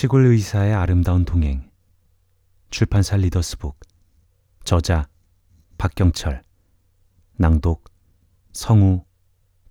시골 0.00 0.26
의사의 0.26 0.74
아름다운 0.74 1.24
동행. 1.24 1.68
출판사 2.70 3.16
리더스북. 3.16 3.80
저자 4.62 5.08
박경철. 5.76 6.44
낭독 7.32 7.82
성우 8.52 9.04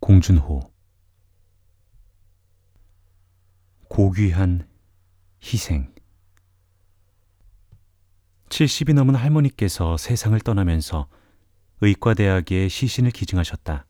공준호. 0.01 0.69
고귀한 3.87 4.67
희생. 5.41 5.95
70이 8.49 8.95
넘은 8.95 9.15
할머니께서 9.15 9.95
세상을 9.95 10.37
떠나면서 10.41 11.07
의과대학의 11.79 12.67
시신을 12.67 13.11
기증하셨다. 13.11 13.85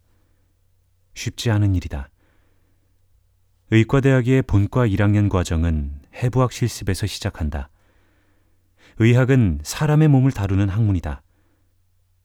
쉽지 1.16 1.50
않은 1.50 1.74
일이다. 1.74 2.12
의과대학의 3.70 4.44
본과 4.44 4.88
1학년 4.88 5.28
과정은 5.28 6.00
해부학 6.16 6.54
실습에서 6.54 7.06
시작한다. 7.06 7.68
의학은 8.98 9.60
사람의 9.62 10.08
몸을 10.08 10.32
다루는 10.32 10.70
학문이다. 10.70 11.22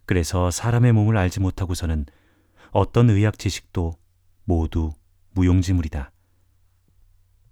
그래서 0.06 0.52
사람의 0.52 0.92
몸을 0.92 1.16
알지 1.16 1.40
못하고서는 1.40 2.06
어떤 2.70 3.10
의학 3.10 3.40
지식도 3.40 3.94
모두 4.44 4.92
무용지물이다. 5.32 6.12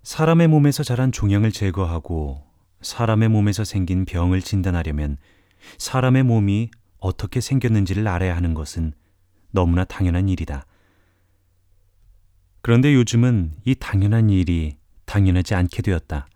사람의 0.05 0.47
몸에서 0.47 0.84
자란 0.84 1.11
종양을 1.11 1.50
제거하고 1.50 2.47
사람의 2.83 3.28
몸에서 3.28 3.64
생긴 3.64 4.05
병을 4.05 4.41
진단하려면 4.41 5.16
사람의 5.78 6.22
몸이 6.22 6.70
어떻게 6.98 7.41
생겼는지를 7.41 8.06
알아야 8.06 8.36
하는 8.36 8.55
것은 8.55 8.92
너무나 9.50 9.84
당연한 9.84 10.28
일이다. 10.28 10.64
그런데 12.62 12.95
요즘은 12.95 13.55
이 13.64 13.74
당연한 13.74 14.30
일이 14.30 14.77
당연하지 15.06 15.55
않게 15.55 15.82
되었다. 15.82 16.28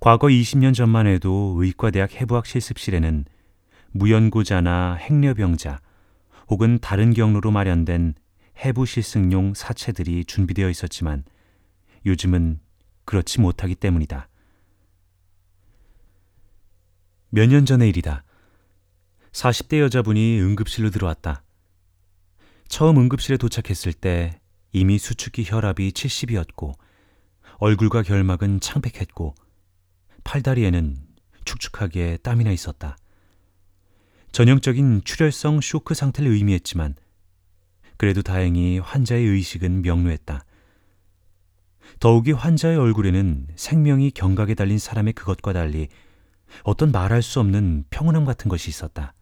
과거 0.00 0.26
20년 0.28 0.74
전만 0.74 1.06
해도 1.06 1.54
의과대학 1.58 2.14
해부학 2.20 2.46
실습실에는 2.46 3.24
무연고자나 3.92 4.94
행려병자 4.94 5.80
혹은 6.48 6.78
다른 6.80 7.12
경로로 7.14 7.50
마련된 7.50 8.14
해부 8.64 8.86
실습용 8.86 9.54
사체들이 9.54 10.24
준비되어 10.26 10.68
있었지만 10.70 11.24
요즘은 12.04 12.60
그렇지 13.04 13.40
못하기 13.40 13.74
때문이다. 13.76 14.28
몇 17.30 17.48
년 17.48 17.66
전의 17.66 17.88
일이다. 17.88 18.22
40대 19.32 19.80
여자분이 19.80 20.40
응급실로 20.40 20.90
들어왔다. 20.90 21.42
처음 22.68 22.98
응급실에 22.98 23.36
도착했을 23.36 23.92
때 23.92 24.40
이미 24.72 24.98
수축기 24.98 25.44
혈압이 25.46 25.92
70이었고 25.92 26.74
얼굴과 27.58 28.02
결막은 28.02 28.60
창백했고 28.60 29.34
팔다리에는 30.24 30.98
축축하게 31.44 32.18
땀이 32.18 32.44
나 32.44 32.50
있었다. 32.50 32.96
전형적인 34.32 35.02
출혈성 35.04 35.60
쇼크 35.62 35.94
상태를 35.94 36.30
의미했지만 36.30 36.94
그래도 37.96 38.22
다행히 38.22 38.78
환자의 38.78 39.24
의식은 39.24 39.82
명료했다. 39.82 40.44
더욱이 42.00 42.32
환자의 42.32 42.76
얼굴에는 42.76 43.48
생명이 43.56 44.10
경각에 44.10 44.54
달린 44.54 44.78
사람의 44.78 45.14
그것과 45.14 45.52
달리 45.52 45.88
어떤 46.64 46.92
말할 46.92 47.22
수 47.22 47.40
없는 47.40 47.84
평온함 47.90 48.24
같은 48.24 48.48
것이 48.48 48.68
있었다. 48.68 49.14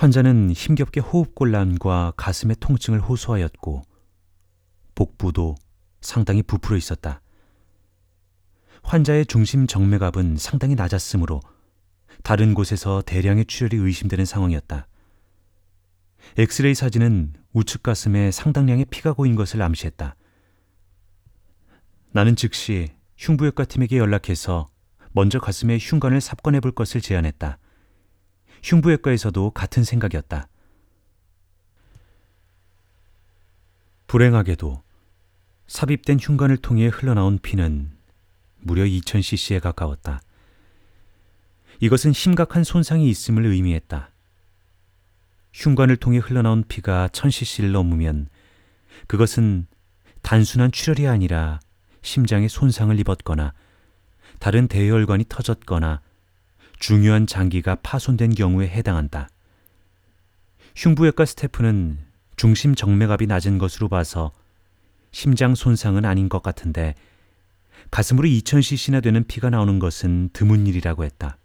환자는 0.00 0.52
힘겹게 0.52 1.00
호흡곤란과 1.00 2.14
가슴의 2.16 2.56
통증을 2.58 3.00
호소하였고 3.00 3.82
복부도 4.94 5.56
상당히 6.00 6.42
부풀어 6.42 6.78
있었다. 6.78 7.20
환자의 8.82 9.26
중심 9.26 9.66
정맥압은 9.66 10.38
상당히 10.38 10.74
낮았으므로 10.74 11.42
다른 12.22 12.54
곳에서 12.54 13.02
대량의 13.02 13.44
출혈이 13.44 13.76
의심되는 13.76 14.24
상황이었다. 14.24 14.88
엑스레이 16.38 16.74
사진은 16.74 17.34
우측 17.52 17.82
가슴에 17.82 18.30
상당량의 18.30 18.86
피가 18.86 19.12
고인 19.12 19.34
것을 19.34 19.60
암시했다. 19.60 20.16
나는 22.12 22.36
즉시 22.36 22.88
흉부외과 23.18 23.66
팀에게 23.66 23.98
연락해서 23.98 24.66
먼저 25.12 25.38
가슴에 25.40 25.76
흉관을 25.78 26.22
삽관해 26.22 26.60
볼 26.60 26.72
것을 26.72 27.02
제안했다. 27.02 27.58
흉부외과에서도 28.62 29.50
같은 29.50 29.84
생각이었다. 29.84 30.48
불행하게도 34.06 34.82
삽입된 35.66 36.18
흉관을 36.20 36.56
통해 36.56 36.88
흘러나온 36.88 37.38
피는 37.38 37.92
무려 38.58 38.82
2000cc에 38.82 39.60
가까웠다. 39.60 40.20
이것은 41.78 42.12
심각한 42.12 42.64
손상이 42.64 43.08
있음을 43.08 43.46
의미했다. 43.46 44.10
흉관을 45.52 45.96
통해 45.96 46.18
흘러나온 46.18 46.64
피가 46.66 47.08
1000cc를 47.08 47.70
넘으면 47.70 48.28
그것은 49.06 49.66
단순한 50.22 50.72
출혈이 50.72 51.08
아니라 51.08 51.60
심장에 52.02 52.48
손상을 52.48 52.98
입었거나 52.98 53.52
다른 54.38 54.68
대혈관이 54.68 55.24
터졌거나 55.28 56.00
중요한 56.80 57.26
장기가 57.26 57.76
파손된 57.76 58.34
경우에 58.34 58.66
해당한다. 58.66 59.28
흉부외과 60.74 61.26
스태프는 61.26 61.98
중심 62.36 62.74
정맥압이 62.74 63.26
낮은 63.26 63.58
것으로 63.58 63.88
봐서 63.88 64.32
심장 65.12 65.54
손상은 65.54 66.04
아닌 66.06 66.28
것 66.28 66.42
같은데 66.42 66.94
가슴으로 67.90 68.26
2000cc나 68.26 69.02
되는 69.02 69.24
피가 69.26 69.50
나오는 69.50 69.78
것은 69.78 70.30
드문 70.32 70.66
일이라고 70.66 71.04
했다. 71.04 71.36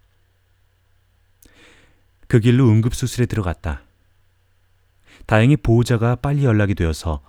그 2.28 2.40
길로 2.40 2.68
응급수술에 2.68 3.26
들어갔다. 3.26 3.82
다행히 5.26 5.56
보호자가 5.56 6.16
빨리 6.16 6.44
연락이 6.44 6.74
되어서 6.74 7.20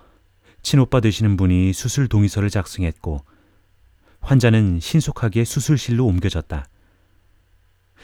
친오빠 0.62 1.00
되시는 1.00 1.36
분이 1.36 1.72
수술 1.74 2.08
동의서를 2.08 2.48
작성했고 2.48 3.22
환자는 4.20 4.80
신속하게 4.80 5.44
수술실로 5.44 6.06
옮겨졌다. 6.06 6.68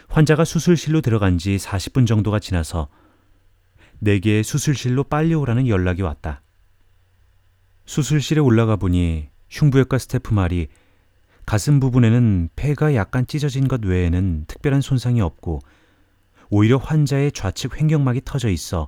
환자가 0.09 0.45
수술실로 0.45 1.01
들어간 1.01 1.39
지 1.39 1.57
40분 1.57 2.07
정도가 2.07 2.39
지나서 2.39 2.89
내게 3.99 4.43
수술실로 4.43 5.05
빨리 5.05 5.35
오라는 5.35 5.69
연락이 5.69 6.03
왔다. 6.03 6.43
수술실에 7.87 8.41
올라가 8.41 8.77
보니 8.77 9.29
흉부외과 9.51 9.99
스태프 9.99 10.33
말이 10.33 10.69
가슴 11.47 11.81
부분에는 11.81 12.51
폐가 12.57 12.95
약간 12.95 13.27
찢어진 13.27 13.69
것 13.69 13.85
외에는 13.85 14.45
특별한 14.47 14.81
손상이 14.81 15.21
없고 15.21 15.61
오히려 16.51 16.77
환자의 16.79 17.33
좌측 17.33 17.79
횡격막이 17.79 18.23
터져 18.25 18.49
있어 18.49 18.87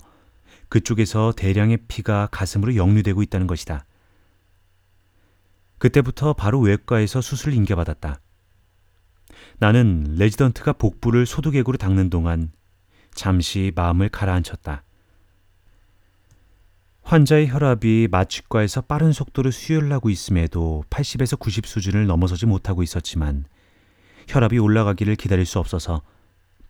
그쪽에서 0.68 1.32
대량의 1.36 1.78
피가 1.88 2.28
가슴으로 2.30 2.76
역류되고 2.76 3.22
있다는 3.22 3.46
것이다. 3.46 3.84
그때부터 5.78 6.32
바로 6.32 6.60
외과에서 6.60 7.20
수술을 7.20 7.54
인계받았다. 7.54 8.20
나는 9.58 10.14
레지던트가 10.18 10.74
복부를 10.74 11.24
소두개구로 11.26 11.78
닦는 11.78 12.10
동안 12.10 12.50
잠시 13.14 13.72
마음을 13.74 14.08
가라앉혔다. 14.08 14.82
환자의 17.02 17.48
혈압이 17.48 18.08
마취과에서 18.10 18.82
빠른 18.82 19.12
속도로 19.12 19.50
수혈하고 19.50 20.10
있음에도 20.10 20.84
80에서 20.90 21.38
90 21.38 21.66
수준을 21.66 22.06
넘어서지 22.06 22.46
못하고 22.46 22.82
있었지만 22.82 23.44
혈압이 24.28 24.58
올라가기를 24.58 25.14
기다릴 25.14 25.46
수 25.46 25.58
없어서 25.58 26.02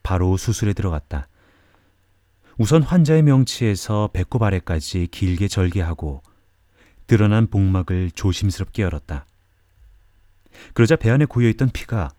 바로 0.03 0.37
수술에 0.37 0.73
들어갔다. 0.73 1.27
우선 2.57 2.83
환자의 2.83 3.23
명치에서 3.23 4.11
배꼽 4.13 4.41
아래까지 4.43 5.07
길게 5.11 5.47
절개하고 5.47 6.21
드러난 7.07 7.47
복막을 7.47 8.11
조심스럽게 8.11 8.83
열었다. 8.83 9.25
그러자 10.73 10.95
배 10.95 11.09
안에 11.09 11.25
고여있던 11.25 11.71
피가 11.71 12.09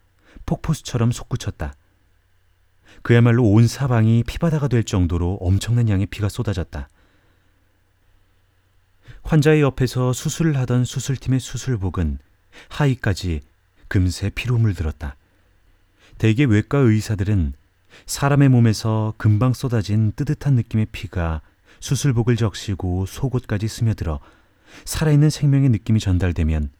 폭포수처럼 0.48 1.12
솟구쳤다. 1.12 1.74
그야말로 3.02 3.44
온 3.44 3.66
사방이 3.66 4.24
피바다가 4.26 4.68
될 4.68 4.82
정도로 4.82 5.38
엄청난 5.40 5.88
양의 5.88 6.06
피가 6.06 6.30
쏟아졌다. 6.30 6.88
환자의 9.22 9.60
옆에서 9.60 10.14
수술을 10.14 10.56
하던 10.56 10.86
수술팀의 10.86 11.38
수술복은 11.38 12.18
하의까지 12.70 13.42
금세 13.88 14.30
피로 14.30 14.56
물들었다. 14.56 15.16
대개 16.16 16.44
외과 16.44 16.78
의사들은 16.78 17.52
사람의 18.06 18.48
몸에서 18.48 19.12
금방 19.18 19.52
쏟아진 19.52 20.12
뜨뜻한 20.16 20.54
느낌의 20.54 20.86
피가 20.92 21.42
수술복을 21.80 22.36
적시고 22.36 23.06
속옷까지 23.06 23.68
스며들어 23.68 24.18
살아있는 24.84 25.28
생명의 25.30 25.68
느낌이 25.68 26.00
전달되면 26.00 26.70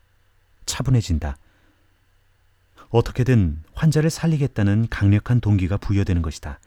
차분해진다. 0.65 1.37
어떻게든 2.91 3.63
환자를 3.75 4.11
살리겠다는 4.11 4.89
강력한 4.89 5.41
동기가 5.41 5.77
부여되는 5.77 6.23
것이다. 6.23 6.59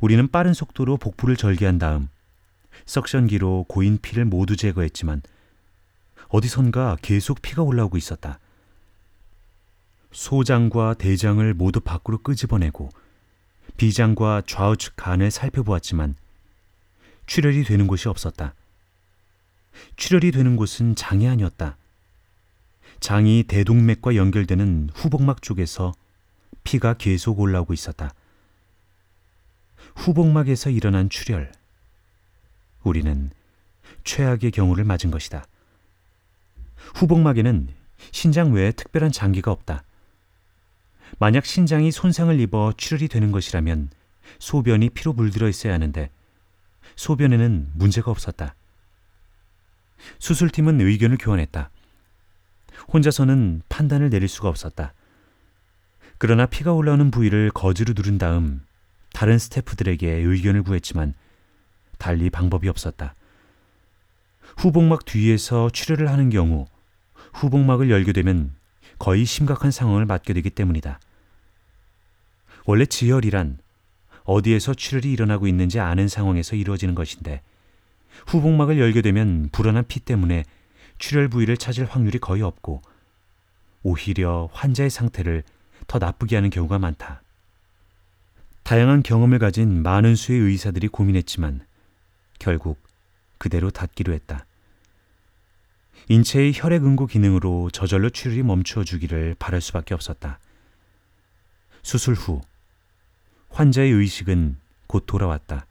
우리는 0.00 0.28
빠른 0.28 0.52
속도로 0.52 0.96
복부를 0.96 1.36
절개한 1.36 1.78
다음 1.78 2.08
석션기로 2.84 3.66
고인 3.68 3.98
피를 3.98 4.24
모두 4.24 4.56
제거했지만 4.56 5.22
어디선가 6.28 6.98
계속 7.02 7.40
피가 7.40 7.62
올라오고 7.62 7.96
있었다. 7.96 8.38
소장과 10.12 10.94
대장을 10.94 11.54
모두 11.54 11.80
밖으로 11.80 12.18
끄집어내고 12.18 12.90
비장과 13.76 14.42
좌우측 14.46 14.96
간을 14.96 15.30
살펴보았지만 15.30 16.16
출혈이 17.26 17.64
되는 17.64 17.86
곳이 17.86 18.08
없었다. 18.08 18.54
출혈이 19.96 20.30
되는 20.32 20.56
곳은 20.56 20.94
장이 20.94 21.28
아니었다. 21.28 21.76
장이 23.00 23.44
대동맥과 23.44 24.16
연결되는 24.16 24.90
후복막 24.94 25.42
쪽에서 25.42 25.94
피가 26.64 26.94
계속 26.94 27.40
올라오고 27.40 27.72
있었다. 27.72 28.12
후복막에서 29.94 30.70
일어난 30.70 31.08
출혈. 31.08 31.52
우리는 32.82 33.30
최악의 34.04 34.50
경우를 34.50 34.84
맞은 34.84 35.10
것이다. 35.10 35.46
후복막에는 36.94 37.68
신장 38.12 38.52
외에 38.52 38.72
특별한 38.72 39.12
장기가 39.12 39.50
없다. 39.50 39.84
만약 41.18 41.46
신장이 41.46 41.92
손상을 41.92 42.38
입어 42.40 42.72
출혈이 42.76 43.08
되는 43.08 43.32
것이라면 43.32 43.90
소변이 44.38 44.90
피로 44.90 45.12
물들어 45.12 45.48
있어야 45.48 45.72
하는데 45.74 46.10
소변에는 46.96 47.70
문제가 47.74 48.10
없었다. 48.10 48.54
수술팀은 50.18 50.80
의견을 50.80 51.18
교환했다. 51.18 51.70
혼자서는 52.92 53.62
판단을 53.68 54.10
내릴 54.10 54.28
수가 54.28 54.48
없었다. 54.48 54.94
그러나 56.18 56.46
피가 56.46 56.72
올라오는 56.72 57.10
부위를 57.10 57.50
거즈로 57.50 57.92
누른 57.94 58.18
다음 58.18 58.62
다른 59.12 59.38
스태프들에게 59.38 60.10
의견을 60.10 60.62
구했지만 60.62 61.14
달리 61.98 62.30
방법이 62.30 62.68
없었다. 62.68 63.14
후복막 64.56 65.04
뒤에서 65.04 65.70
출혈을 65.70 66.08
하는 66.10 66.30
경우 66.30 66.66
후복막을 67.34 67.90
열게 67.90 68.12
되면 68.12 68.54
거의 68.98 69.24
심각한 69.24 69.70
상황을 69.70 70.06
맞게 70.06 70.32
되기 70.32 70.48
때문이다. 70.50 71.00
원래 72.64 72.86
지혈이란 72.86 73.58
어디에서 74.24 74.74
출혈이 74.74 75.12
일어나고 75.12 75.46
있는지 75.46 75.78
아는 75.80 76.08
상황에서 76.08 76.56
이루어지는 76.56 76.94
것인데 76.94 77.42
후복막을 78.26 78.78
열게 78.78 79.02
되면 79.02 79.48
불어난 79.52 79.84
피 79.86 80.00
때문에 80.00 80.44
출혈 80.98 81.28
부위를 81.28 81.56
찾을 81.56 81.84
확률이 81.86 82.18
거의 82.18 82.42
없고 82.42 82.82
오히려 83.82 84.48
환자의 84.52 84.90
상태를 84.90 85.42
더 85.86 85.98
나쁘게 85.98 86.36
하는 86.36 86.50
경우가 86.50 86.78
많다. 86.78 87.22
다양한 88.62 89.02
경험을 89.02 89.38
가진 89.38 89.82
많은 89.82 90.16
수의 90.16 90.40
의사들이 90.40 90.88
고민했지만 90.88 91.64
결국 92.38 92.82
그대로 93.38 93.70
닫기로 93.70 94.12
했다. 94.12 94.44
인체의 96.08 96.52
혈액 96.54 96.84
응고 96.84 97.06
기능으로 97.06 97.70
저절로 97.70 98.10
출혈이 98.10 98.42
멈추어 98.42 98.84
주기를 98.84 99.36
바랄 99.38 99.60
수밖에 99.60 99.94
없었다. 99.94 100.40
수술 101.82 102.14
후 102.14 102.40
환자의 103.50 103.92
의식은 103.92 104.56
곧 104.86 105.04
돌아왔다. 105.06 105.66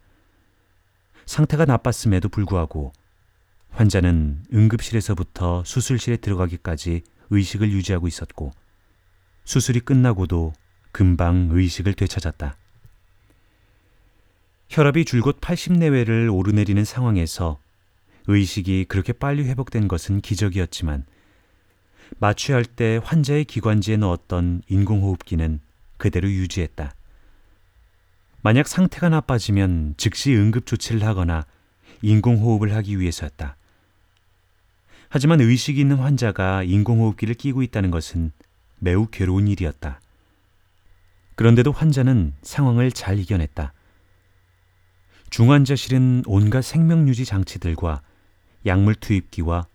상태가 1.25 1.65
나빴음에도 1.65 2.29
불구하고 2.29 2.93
환자는 3.75 4.45
응급실에서부터 4.53 5.63
수술실에 5.65 6.17
들어가기까지 6.17 7.03
의식을 7.29 7.71
유지하고 7.71 8.07
있었고 8.07 8.53
수술이 9.43 9.81
끝나고도 9.81 10.53
금방 10.93 11.49
의식을 11.51 11.93
되찾았다. 11.93 12.55
혈압이 14.69 15.03
줄곧 15.03 15.39
80 15.41 15.73
내외를 15.73 16.29
오르내리는 16.29 16.85
상황에서 16.85 17.59
의식이 18.27 18.85
그렇게 18.85 19.11
빨리 19.11 19.43
회복된 19.43 19.89
것은 19.89 20.21
기적이었지만 20.21 21.05
마취할 22.19 22.63
때 22.63 23.01
환자의 23.03 23.43
기관지에 23.43 23.97
넣었던 23.97 24.61
인공호흡기는 24.69 25.59
그대로 25.97 26.29
유지했다. 26.29 26.93
만약 28.41 28.69
상태가 28.69 29.09
나빠지면 29.09 29.95
즉시 29.97 30.33
응급 30.33 30.65
조치를 30.65 31.03
하거나 31.03 31.45
인공호흡을 32.01 32.73
하기 32.75 32.99
위해서였다. 32.99 33.57
하지만 35.15 35.39
의식이 35.39 35.79
있는 35.79 35.95
환자가 35.95 36.63
인공호흡기를 36.63 37.35
끼고 37.35 37.63
있다는 37.63 37.89
것은 37.89 38.33
매우 38.79 39.07
괴로운 39.07 39.47
일이었다. 39.47 40.01
그런데도 41.35 41.71
환자는 41.71 42.33
상황을 42.41 42.91
잘 42.91 43.17
이겨냈다. 43.17 43.71
중환자실은 45.29 46.23
온갖 46.25 46.63
생명유지 46.63 47.23
장치들과 47.23 48.01
약물 48.65 48.95
투입기와 48.95 49.67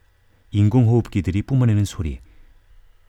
인공호흡기들이 0.50 1.40
뿜어내는 1.40 1.86
소리, 1.86 2.20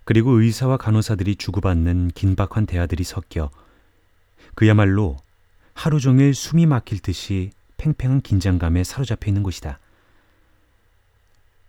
그리고 0.06 0.32
의사와 0.32 0.78
간호사들이 0.78 1.36
주고받는 1.36 2.12
긴박한 2.16 2.66
대화들이 2.66 3.04
섞여 3.04 3.52
그야말로 4.56 5.18
하루 5.74 6.00
종일 6.00 6.34
숨이 6.34 6.66
막힐 6.66 7.00
듯이 7.00 7.52
팽팽한 7.76 8.22
긴장감에 8.22 8.86
사로잡혀 8.86 9.28
있는 9.28 9.44
곳이다. 9.44 9.80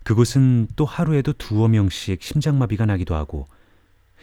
그곳은 0.05 0.69
또 0.77 0.85
하루에도 0.85 1.33
두어 1.33 1.69
명씩 1.69 2.23
심장마비가 2.23 2.87
나기도 2.87 3.15
하고 3.15 3.49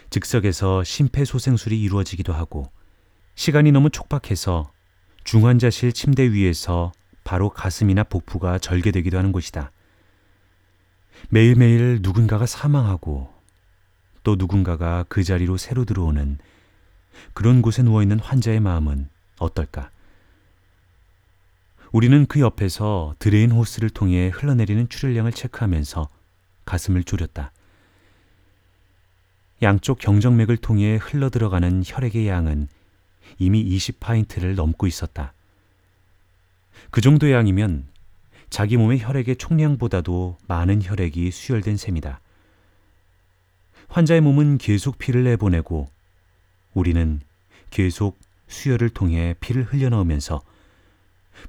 즉석에서 0.10 0.84
심폐소생술이 0.84 1.80
이루어지기도 1.82 2.34
하고 2.34 2.72
시간이 3.36 3.72
너무 3.72 3.90
촉박해서 3.90 4.72
중환자실 5.24 5.94
침대 5.94 6.32
위에서 6.32 6.92
바로 7.24 7.50
가슴이나 7.50 8.04
복부가 8.04 8.58
절개되기도 8.58 9.18
하는 9.18 9.32
곳이다. 9.32 9.72
매일매일 11.30 12.00
누군가가 12.02 12.46
사망하고 12.46 13.32
또 14.24 14.36
누군가가 14.36 15.06
그 15.10 15.24
자리로 15.24 15.58
새로 15.58 15.86
들어오는 15.86 16.40
그런 17.34 17.62
곳에 17.62 17.84
누워있는 17.84 18.20
환자의 18.20 18.60
마음은 18.60 19.10
어떨까? 19.38 19.92
우리는 21.92 22.26
그 22.28 22.40
옆에서 22.40 23.16
drain 23.18 23.52
호스를 23.52 23.90
통해 23.90 24.28
흘러내리는 24.28 24.90
출혈량을 24.90 25.32
체크하면서 25.32 26.08
가슴을 26.66 27.04
졸였다. 27.04 27.52
양쪽 29.62 29.98
경정맥을 29.98 30.58
통해 30.58 30.98
흘러들어가는 31.02 31.84
혈액의 31.86 32.28
양은 32.28 32.68
이미 33.40 33.64
20파인트를 33.78 34.56
넘고 34.56 34.86
있었다. 34.88 35.34
그 36.92 37.02
정도의 37.02 37.34
양이면 37.34 37.88
자기 38.50 38.78
몸의 38.78 39.02
혈액의 39.02 39.38
총량보다도 39.38 40.38
많은 40.48 40.82
혈액이 40.84 41.32
수혈된 41.32 41.78
셈이다. 41.78 42.20
환자의 43.90 44.22
몸은 44.22 44.60
계속 44.60 45.00
피를 45.00 45.24
내보내고 45.24 45.90
우리는 46.74 47.20
계속 47.72 48.18
수혈을 48.48 48.90
통해 48.90 49.36
피를 49.40 49.64
흘려넣으면서 49.64 50.42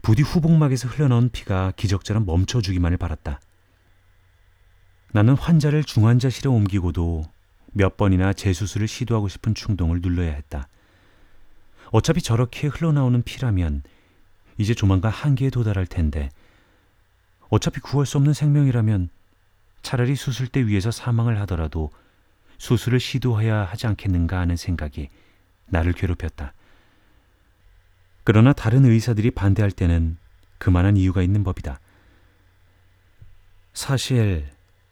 부디 0.03 0.23
후복막에서 0.23 0.89
흘러나온 0.89 1.31
피가 1.31 1.73
기적처럼 1.77 2.27
멈춰주기만을 2.27 2.97
바랐다. 2.97 3.41
나는 5.13 5.35
환자를 5.35 5.85
중환자실에 5.85 6.49
옮기고도 6.49 7.25
몇 7.73 7.97
번이나 7.97 8.33
재수술을 8.33 8.89
시도하고 8.89 9.29
싶은 9.29 9.55
충동을 9.55 10.01
눌러야 10.01 10.33
했다. 10.33 10.69
어차피 11.93 12.23
저렇게 12.23 12.69
흘러나오는 12.69 13.21
피라면 13.23 13.83
이제 14.59 14.75
조만간 14.75 15.11
한계에 15.11 15.51
도달할 15.51 15.87
텐데 15.87 16.31
어차피 17.49 17.81
구할 17.81 18.07
수 18.07 18.17
없는 18.19 18.33
생명이라면 18.33 19.09
차라리 19.83 20.15
수술대 20.15 20.67
위에서 20.67 20.91
사망을 20.91 21.41
하더라도 21.41 21.91
수술을 22.59 23.01
시도해야 23.01 23.65
하지 23.65 23.87
않겠는가 23.87 24.39
하는 24.39 24.57
생각이 24.57 25.09
나를 25.67 25.93
괴롭혔다. 25.93 26.53
그러나 28.31 28.53
다른 28.53 28.85
의사들이 28.85 29.33
반대할 29.33 29.73
때는 29.73 30.17
그만한 30.59 30.97
이유가 30.97 31.21
있는 31.21 31.43
법이다. 31.43 31.81
사실 33.75 34.47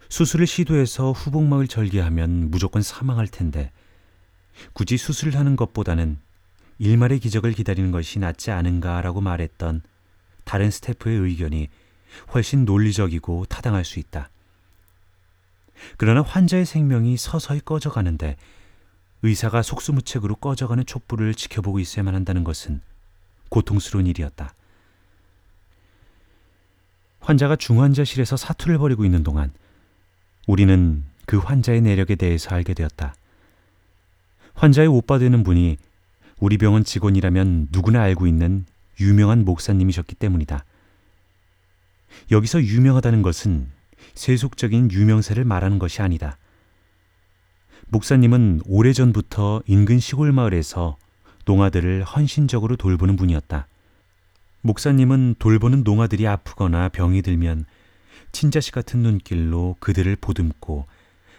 수술을 0.08 0.44
시도해서 0.44 1.12
후복막을 1.12 1.68
절개하면 1.68 2.50
무조건 2.50 2.82
사망할 2.82 3.28
텐데 3.28 3.70
굳이 4.72 4.96
수술을 4.96 5.36
하는 5.36 5.54
것보다는 5.54 6.18
일말의 6.80 7.20
기적을 7.20 7.52
기다리는 7.52 7.92
것이 7.92 8.18
낫지 8.18 8.50
않은가라고 8.50 9.20
말했던 9.20 9.82
다른 10.42 10.72
스태프의 10.72 11.18
의견이 11.20 11.68
훨씬 12.34 12.64
논리적이고 12.64 13.44
타당할 13.44 13.84
수 13.84 14.00
있다. 14.00 14.30
그러나 15.96 16.22
환자의 16.22 16.66
생명이 16.66 17.16
서서히 17.16 17.60
꺼져가는데 17.60 18.36
의사가 19.22 19.62
속수무책으로 19.62 20.34
꺼져가는 20.34 20.84
촛불을 20.84 21.36
지켜보고 21.36 21.78
있어야만 21.78 22.16
한다는 22.16 22.42
것은 22.42 22.80
고통스러운 23.48 24.06
일이었다. 24.06 24.54
환자가 27.20 27.56
중환자실에서 27.56 28.36
사투를 28.36 28.78
벌이고 28.78 29.04
있는 29.04 29.22
동안 29.22 29.52
우리는 30.46 31.04
그 31.26 31.38
환자의 31.38 31.82
내력에 31.82 32.14
대해서 32.14 32.54
알게 32.54 32.74
되었다. 32.74 33.14
환자의 34.54 34.88
오빠 34.88 35.18
되는 35.18 35.42
분이 35.42 35.76
우리 36.40 36.56
병원 36.56 36.84
직원이라면 36.84 37.68
누구나 37.70 38.02
알고 38.02 38.26
있는 38.26 38.64
유명한 39.00 39.44
목사님이셨기 39.44 40.14
때문이다. 40.14 40.64
여기서 42.30 42.62
유명하다는 42.62 43.22
것은 43.22 43.68
세속적인 44.14 44.90
유명세를 44.90 45.44
말하는 45.44 45.78
것이 45.78 46.02
아니다. 46.02 46.38
목사님은 47.88 48.62
오래전부터 48.66 49.62
인근 49.66 49.98
시골 49.98 50.32
마을에서 50.32 50.96
농아들을 51.48 52.04
헌신적으로 52.04 52.76
돌보는 52.76 53.16
분이었다. 53.16 53.66
목사님은 54.60 55.36
돌보는 55.38 55.82
농아들이 55.82 56.26
아프거나 56.26 56.90
병이 56.90 57.22
들면 57.22 57.64
친자식 58.32 58.74
같은 58.74 59.00
눈길로 59.00 59.76
그들을 59.80 60.14
보듬고 60.16 60.84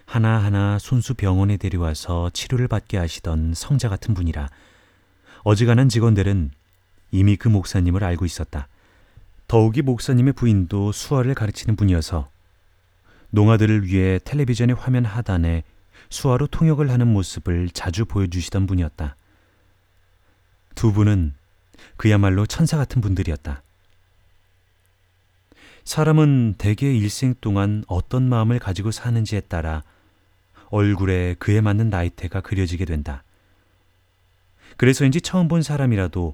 하나하나 0.05 0.79
손수 0.79 1.13
병원에 1.13 1.57
데려와서 1.57 2.31
치료를 2.33 2.67
받게 2.67 2.97
하시던 2.97 3.53
성자 3.53 3.87
같은 3.87 4.15
분이라 4.15 4.49
어지간한 5.43 5.89
직원들은 5.89 6.51
이미 7.11 7.35
그 7.35 7.47
목사님을 7.47 8.03
알고 8.03 8.25
있었다. 8.25 8.67
더욱이 9.47 9.83
목사님의 9.83 10.33
부인도 10.33 10.91
수화를 10.91 11.35
가르치는 11.35 11.75
분이어서 11.75 12.29
농아들을 13.29 13.85
위해 13.85 14.19
텔레비전의 14.23 14.75
화면 14.75 15.05
하단에 15.05 15.63
수화로 16.09 16.47
통역을 16.47 16.89
하는 16.89 17.07
모습을 17.07 17.69
자주 17.69 18.05
보여주시던 18.05 18.65
분이었다. 18.65 19.15
두 20.79 20.93
분은 20.93 21.33
그야말로 21.97 22.45
천사 22.45 22.77
같은 22.77 23.01
분들이었다. 23.01 23.61
사람은 25.83 26.55
대개 26.57 26.95
일생 26.95 27.35
동안 27.41 27.83
어떤 27.87 28.29
마음을 28.29 28.59
가지고 28.59 28.91
사는지에 28.91 29.41
따라 29.41 29.83
얼굴에 30.69 31.35
그에 31.37 31.59
맞는 31.59 31.89
나이테가 31.89 32.39
그려지게 32.39 32.85
된다. 32.85 33.25
그래서인지 34.77 35.19
처음 35.19 35.49
본 35.49 35.63
사람이라도 35.63 36.33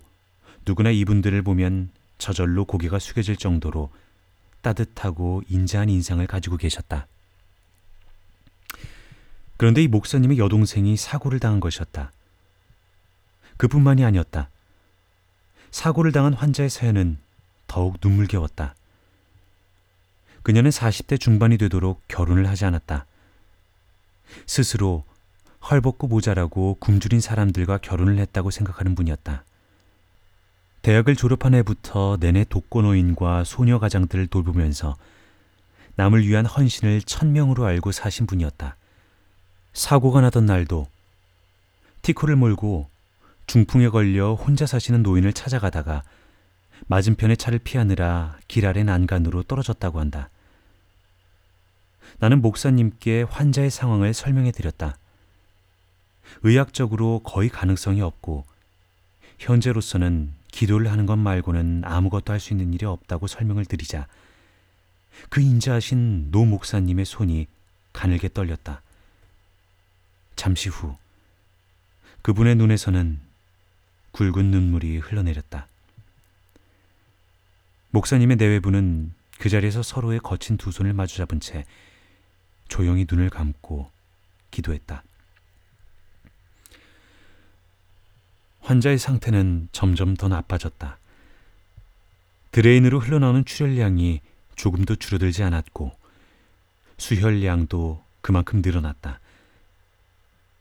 누구나 0.63 0.91
이분들을 0.91 1.41
보면 1.41 1.89
저절로 2.19 2.65
고개가 2.65 2.99
숙여질 2.99 3.37
정도로 3.37 3.89
따뜻하고 4.61 5.41
인자한 5.49 5.89
인상을 5.89 6.27
가지고 6.27 6.57
계셨다. 6.57 7.07
그런데 9.57 9.81
이 9.81 9.87
목사님의 9.87 10.37
여동생이 10.37 10.97
사고를 10.97 11.39
당한 11.39 11.59
것이었다. 11.59 12.11
그뿐만이 13.57 14.03
아니었다. 14.03 14.49
사고를 15.71 16.11
당한 16.11 16.33
환자의 16.33 16.69
사연은 16.69 17.17
더욱 17.67 17.97
눈물겨웠다. 18.01 18.75
그녀는 20.43 20.69
40대 20.69 21.19
중반이 21.19 21.57
되도록 21.57 22.01
결혼을 22.07 22.47
하지 22.47 22.65
않았다. 22.65 23.05
스스로 24.45 25.03
헐벗고 25.69 26.07
모자라고 26.07 26.77
굶주린 26.79 27.19
사람들과 27.19 27.79
결혼을 27.79 28.19
했다고 28.19 28.51
생각하는 28.51 28.93
분이었다. 28.95 29.43
대학을 30.83 31.15
졸업한 31.15 31.55
해부터 31.55 32.17
내내 32.19 32.43
독거노인과 32.43 33.43
소녀 33.43 33.79
가장들을 33.79 34.27
돌보면서 34.27 34.95
남을 35.95 36.27
위한 36.27 36.45
헌신을 36.45 37.01
천명으로 37.01 37.65
알고 37.65 37.91
사신 37.91 38.27
분이었다. 38.27 38.75
사고가 39.73 40.21
나던 40.21 40.45
날도 40.45 40.87
티코를 42.03 42.35
몰고 42.35 42.87
중풍에 43.47 43.89
걸려 43.89 44.33
혼자 44.33 44.65
사시는 44.65 45.03
노인을 45.03 45.33
찾아가다가 45.33 46.03
맞은편의 46.87 47.37
차를 47.37 47.59
피하느라 47.59 48.37
길 48.47 48.65
아래 48.65 48.83
난간으로 48.83 49.43
떨어졌다고 49.43 49.99
한다. 49.99 50.29
나는 52.19 52.41
목사님께 52.41 53.23
환자의 53.23 53.69
상황을 53.69 54.13
설명해 54.13 54.51
드렸다. 54.51 54.97
의학적으로 56.43 57.19
거의 57.19 57.49
가능성이 57.49 58.01
없고 58.01 58.45
현재로서는 59.39 60.33
기도를 60.51 60.91
하는 60.91 61.05
것 61.05 61.17
말고는 61.17 61.83
아무것도 61.85 62.31
할 62.33 62.39
수 62.39 62.53
있는 62.53 62.73
일이 62.73 62.85
없다고 62.85 63.27
설명을 63.27 63.65
드리자 63.65 64.07
그 65.29 65.41
인자하신 65.41 66.31
노 66.31 66.45
목사님의 66.45 67.05
손이 67.05 67.47
가늘게 67.93 68.29
떨렸다. 68.33 68.81
잠시 70.35 70.69
후 70.69 70.95
그분의 72.21 72.55
눈에서는 72.55 73.19
굵은 74.15 74.45
눈물이 74.45 74.99
흘러내렸다. 74.99 75.67
목사님의 77.89 78.37
내외부는 78.37 79.11
그 79.39 79.49
자리에서 79.49 79.83
서로의 79.83 80.19
거친 80.19 80.55
두 80.55 80.71
손을 80.71 80.93
마주 80.93 81.17
잡은 81.17 81.41
채 81.41 81.65
조용히 82.69 83.05
눈을 83.09 83.29
감고 83.29 83.91
기도했다. 84.51 85.03
환자의 88.61 88.97
상태는 88.99 89.67
점점 89.73 90.15
더 90.15 90.29
나빠졌다. 90.29 90.97
드레인으로 92.51 93.01
흘러나오는 93.01 93.43
출혈량이 93.43 94.21
조금도 94.55 94.95
줄어들지 94.95 95.43
않았고 95.43 95.91
수혈량도 96.97 98.01
그만큼 98.21 98.61
늘어났다. 98.63 99.19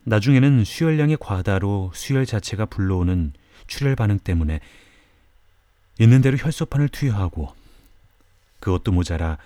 나중에는 0.02 0.64
수혈량의 0.64 1.18
과다로 1.20 1.92
수혈 1.94 2.26
자체가 2.26 2.66
불러오는 2.66 3.32
출혈 3.66 3.96
반응 3.96 4.18
때문에 4.18 4.60
있는 5.98 6.20
대로 6.20 6.36
혈소판을 6.36 6.88
투여하고 6.88 7.54
그것도 8.60 8.92
모자라 8.92 9.38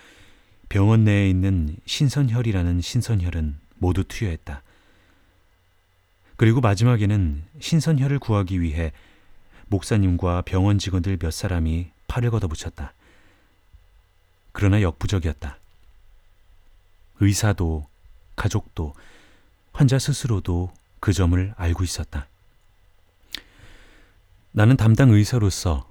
병원 0.68 1.04
내에 1.04 1.28
있는 1.28 1.76
신선혈이라는 1.86 2.80
신선혈은 2.80 3.58
모두 3.76 4.04
투여했다. 4.04 4.62
그리고 6.36 6.60
마지막에는 6.60 7.44
신선혈을 7.58 8.18
구하기 8.18 8.60
위해 8.60 8.92
목사님과 9.68 10.42
병원 10.42 10.78
직원들 10.78 11.18
몇 11.18 11.32
사람이 11.32 11.90
팔을 12.06 12.30
걷어붙였다. 12.30 12.92
그러나 14.52 14.82
역부족이었다. 14.82 15.58
의사도 17.20 17.86
가족도 18.36 18.94
환자 19.72 19.98
스스로도 19.98 20.72
그 21.00 21.12
점을 21.12 21.54
알고 21.56 21.84
있었다. 21.84 22.26
나는 24.58 24.76
담당 24.76 25.10
의사로서 25.10 25.88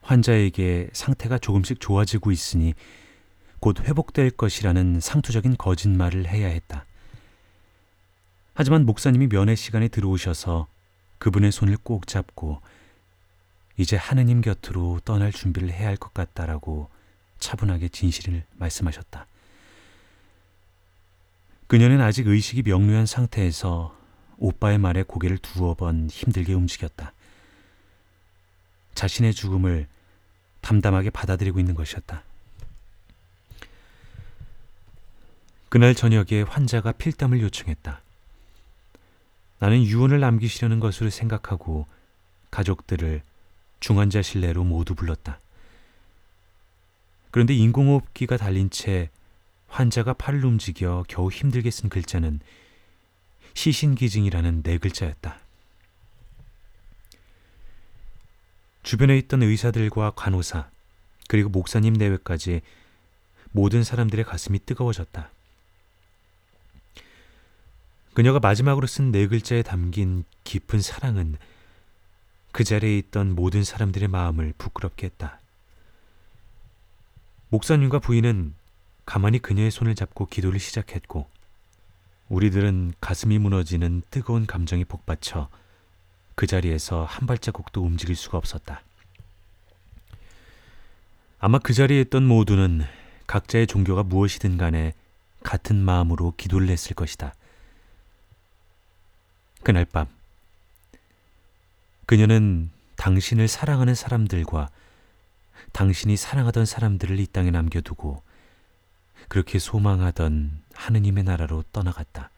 환자에게 0.00 0.88
상태가 0.94 1.36
조금씩 1.36 1.78
좋아지고 1.78 2.32
있으니 2.32 2.72
곧 3.60 3.80
회복될 3.80 4.30
것이라는 4.30 4.98
상투적인 4.98 5.58
거짓말을 5.58 6.26
해야 6.26 6.46
했다. 6.46 6.86
하지만 8.54 8.86
목사님이 8.86 9.28
면회 9.28 9.54
시간에 9.54 9.88
들어오셔서 9.88 10.68
그분의 11.18 11.52
손을 11.52 11.76
꼭 11.82 12.06
잡고 12.06 12.62
이제 13.76 13.96
하느님 13.96 14.40
곁으로 14.40 15.00
떠날 15.04 15.30
준비를 15.30 15.70
해야 15.70 15.88
할 15.88 15.98
것 15.98 16.14
같다라고 16.14 16.88
차분하게 17.40 17.90
진실을 17.90 18.42
말씀하셨다. 18.56 19.26
그녀는 21.66 22.00
아직 22.00 22.26
의식이 22.26 22.62
명료한 22.62 23.04
상태에서 23.04 23.94
오빠의 24.38 24.78
말에 24.78 25.02
고개를 25.02 25.36
두어 25.36 25.74
번 25.74 26.08
힘들게 26.08 26.54
움직였다. 26.54 27.12
자신의 28.98 29.32
죽음을 29.32 29.86
담담하게 30.60 31.10
받아들이고 31.10 31.60
있는 31.60 31.74
것이었다. 31.76 32.24
그날 35.68 35.94
저녁에 35.94 36.42
환자가 36.42 36.90
필담을 36.90 37.40
요청했다. 37.40 38.00
나는 39.60 39.84
유언을 39.84 40.18
남기시려는 40.18 40.80
것으로 40.80 41.10
생각하고 41.10 41.86
가족들을 42.50 43.22
중환자실 43.78 44.40
내로 44.40 44.64
모두 44.64 44.96
불렀다. 44.96 45.38
그런데 47.30 47.54
인공호흡기가 47.54 48.36
달린 48.36 48.68
채 48.68 49.10
환자가 49.68 50.14
팔을 50.14 50.44
움직여 50.44 51.04
겨우 51.06 51.30
힘들게 51.30 51.70
쓴 51.70 51.88
글자는 51.88 52.40
시신기증이라는 53.54 54.64
네 54.64 54.78
글자였다. 54.78 55.38
주변에 58.88 59.18
있던 59.18 59.42
의사들과 59.42 60.12
간호사, 60.12 60.70
그리고 61.28 61.50
목사님 61.50 61.92
내외까지 61.92 62.62
모든 63.52 63.84
사람들의 63.84 64.24
가슴이 64.24 64.60
뜨거워졌다. 64.64 65.30
그녀가 68.14 68.40
마지막으로 68.40 68.86
쓴 68.86 69.12
네 69.12 69.26
글자에 69.26 69.60
담긴 69.60 70.24
깊은 70.44 70.80
사랑은 70.80 71.36
그 72.50 72.64
자리에 72.64 72.96
있던 72.96 73.34
모든 73.34 73.62
사람들의 73.62 74.08
마음을 74.08 74.54
부끄럽게 74.56 75.08
했다. 75.08 75.38
목사님과 77.50 77.98
부인은 77.98 78.54
가만히 79.04 79.38
그녀의 79.38 79.70
손을 79.70 79.96
잡고 79.96 80.28
기도를 80.28 80.58
시작했고, 80.58 81.28
우리들은 82.30 82.94
가슴이 83.02 83.38
무너지는 83.38 84.00
뜨거운 84.10 84.46
감정이 84.46 84.86
복받쳐 84.86 85.50
그 86.38 86.46
자리에서 86.46 87.02
한 87.02 87.26
발자국도 87.26 87.82
움직일 87.82 88.14
수가 88.14 88.38
없었다. 88.38 88.82
아마 91.40 91.58
그 91.58 91.72
자리에 91.72 92.00
있던 92.02 92.28
모두는 92.28 92.84
각자의 93.26 93.66
종교가 93.66 94.04
무엇이든 94.04 94.56
간에 94.56 94.94
같은 95.42 95.74
마음으로 95.74 96.34
기도를 96.36 96.68
했을 96.68 96.94
것이다. 96.94 97.34
그날 99.64 99.84
밤 99.84 100.06
그녀는 102.06 102.70
당신을 102.94 103.48
사랑하는 103.48 103.96
사람들과 103.96 104.70
당신이 105.72 106.16
사랑하던 106.16 106.66
사람들을 106.66 107.18
이 107.18 107.26
땅에 107.26 107.50
남겨두고 107.50 108.22
그렇게 109.26 109.58
소망하던 109.58 110.62
하느님의 110.72 111.24
나라로 111.24 111.64
떠나갔다. 111.72 112.30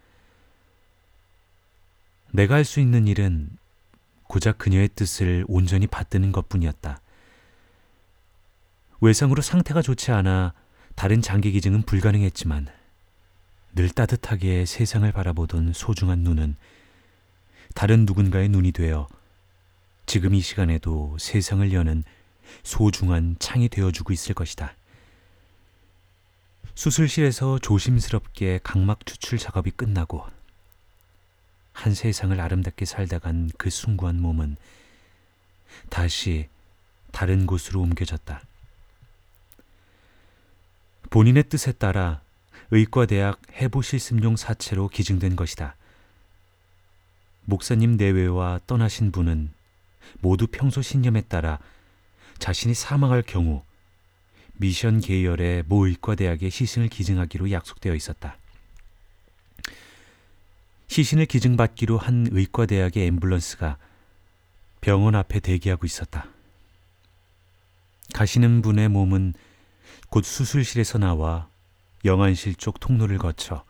내가 2.31 2.55
할 2.55 2.65
수 2.65 2.79
있는 2.79 3.07
일은 3.07 3.60
고작 4.31 4.59
그녀의 4.59 4.87
뜻을 4.95 5.43
온전히 5.49 5.87
받드는 5.87 6.31
것 6.31 6.47
뿐이었다. 6.47 7.01
외상으로 9.01 9.41
상태가 9.41 9.81
좋지 9.81 10.13
않아 10.13 10.53
다른 10.95 11.21
장기 11.21 11.51
기증은 11.51 11.81
불가능했지만 11.81 12.69
늘 13.75 13.89
따뜻하게 13.89 14.65
세상을 14.65 15.11
바라보던 15.11 15.73
소중한 15.73 16.19
눈은 16.19 16.55
다른 17.75 18.05
누군가의 18.05 18.47
눈이 18.47 18.71
되어 18.71 19.09
지금 20.05 20.33
이 20.33 20.39
시간에도 20.39 21.17
세상을 21.19 21.73
여는 21.73 22.05
소중한 22.63 23.35
창이 23.37 23.67
되어주고 23.67 24.13
있을 24.13 24.33
것이다. 24.33 24.75
수술실에서 26.73 27.59
조심스럽게 27.59 28.61
각막 28.63 29.05
추출 29.05 29.37
작업이 29.37 29.71
끝나고 29.71 30.25
한 31.73 31.93
세상을 31.93 32.39
아름답게 32.39 32.85
살다 32.85 33.19
간 33.19 33.49
그 33.57 33.69
숭고한 33.69 34.21
몸은 34.21 34.57
다시 35.89 36.47
다른 37.11 37.45
곳으로 37.45 37.81
옮겨졌다. 37.81 38.41
본인의 41.09 41.43
뜻에 41.49 41.71
따라 41.73 42.21
의과대학 42.71 43.41
해부실습용 43.53 44.37
사체로 44.37 44.87
기증된 44.87 45.35
것이다. 45.35 45.75
목사님 47.45 47.97
내외와 47.97 48.61
떠나신 48.67 49.11
분은 49.11 49.51
모두 50.19 50.47
평소 50.47 50.81
신념에 50.81 51.21
따라 51.21 51.59
자신이 52.39 52.73
사망할 52.73 53.23
경우 53.23 53.63
미션 54.53 55.01
계열의 55.01 55.63
모 55.67 55.87
의과대학에 55.87 56.49
시신을 56.49 56.87
기증하기로 56.87 57.51
약속되어 57.51 57.93
있었다. 57.95 58.37
시신을 60.91 61.25
기증받기로 61.25 61.97
한 61.97 62.27
의과대학의 62.29 63.09
앰뷸런스가 63.11 63.77
병원 64.81 65.15
앞에 65.15 65.39
대기하고 65.39 65.85
있었다. 65.85 66.27
가시는 68.13 68.61
분의 68.61 68.89
몸은 68.89 69.33
곧 70.09 70.25
수술실에서 70.25 70.97
나와 70.97 71.47
영안실 72.03 72.55
쪽 72.55 72.81
통로를 72.81 73.19
거쳐 73.19 73.63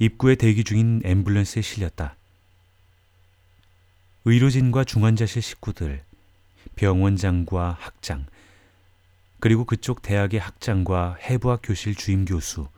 입구에 0.00 0.34
대기 0.34 0.64
중인 0.64 1.00
앰뷸런스에 1.00 1.62
실렸다. 1.62 2.16
의료진과 4.26 4.84
중환자실 4.84 5.40
식구들, 5.40 6.04
병원장과 6.76 7.78
학장, 7.80 8.26
그리고 9.40 9.64
그쪽 9.64 10.02
대학의 10.02 10.40
학장과 10.40 11.16
해부학 11.22 11.60
교실 11.62 11.94
주임 11.94 12.26
교수, 12.26 12.68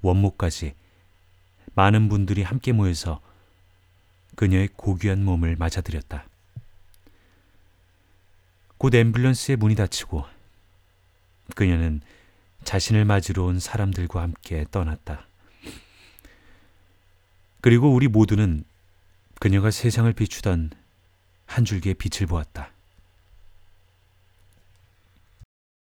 원모까지 0.00 0.72
많은 1.74 2.08
분들이 2.08 2.42
함께 2.42 2.72
모여서 2.72 3.20
그녀의 4.36 4.70
고귀한 4.76 5.24
몸을 5.24 5.56
맞아들였다. 5.56 6.26
곧 8.78 8.92
앰뷸런스의 8.92 9.56
문이 9.56 9.74
닫히고 9.76 10.24
그녀는 11.54 12.00
자신을 12.64 13.04
맞으러 13.04 13.44
온 13.44 13.60
사람들과 13.60 14.22
함께 14.22 14.64
떠났다. 14.70 15.26
그리고 17.60 17.92
우리 17.94 18.08
모두는 18.08 18.64
그녀가 19.40 19.70
세상을 19.70 20.12
비추던 20.12 20.70
한 21.46 21.64
줄기의 21.64 21.94
빛을 21.94 22.26
보았다. 22.26 22.73